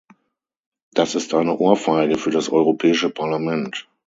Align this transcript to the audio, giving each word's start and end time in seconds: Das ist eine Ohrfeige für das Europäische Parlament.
Das 0.93 1.13
ist 1.13 1.31
eine 1.35 1.55
Ohrfeige 1.57 2.17
für 2.17 2.31
das 2.31 2.49
Europäische 2.49 3.11
Parlament. 3.11 3.87